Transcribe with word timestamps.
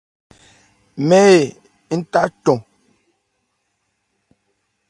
Mɛ́n-an, 1.07 1.55
ń 1.97 2.01
tha 2.11 2.21
cɔn. 2.43 2.59